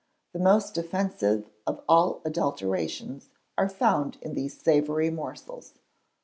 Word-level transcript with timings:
The 0.33 0.39
most 0.39 0.79
offensive 0.79 1.51
of 1.67 1.83
all 1.87 2.21
adulterations 2.25 3.29
are 3.55 3.69
found 3.69 4.17
in 4.23 4.33
these 4.33 4.59
savoury 4.59 5.11
morsels. 5.11 5.75